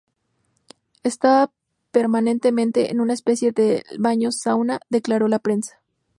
Estaba 1.03 1.53
permanentemente 1.91 2.89
en 2.89 3.01
una 3.01 3.13
especie 3.13 3.51
de 3.51 3.83
baño 3.99 4.31
sauna", 4.31 4.79
declaró 4.89 5.27
a 5.27 5.29
la 5.29 5.37
prensa. 5.37 5.79